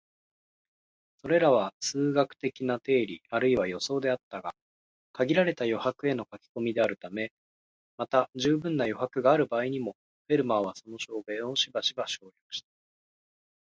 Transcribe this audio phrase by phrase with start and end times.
[1.17, 4.55] それらは数学的な定理あるいは予想であったが、
[5.13, 7.31] 限られた余白への書き込みであるため、
[7.97, 9.95] また充分な余白がある場合にも、
[10.27, 12.67] フェルマーはその証明をしばしば省略した